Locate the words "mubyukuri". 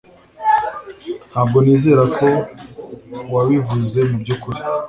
4.09-4.59